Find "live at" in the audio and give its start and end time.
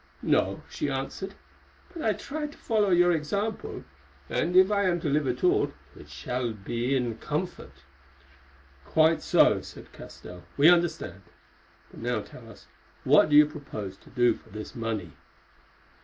5.09-5.43